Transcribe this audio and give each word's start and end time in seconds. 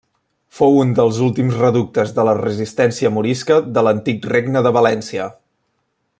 Fou 0.59 0.77
un 0.83 0.93
dels 0.99 1.19
últims 1.25 1.59
reductes 1.59 2.13
de 2.19 2.25
la 2.29 2.33
resistència 2.39 3.13
morisca 3.19 3.59
de 3.77 3.85
l'antic 3.89 4.27
Regne 4.35 4.65
de 4.69 4.73
València. 4.81 5.29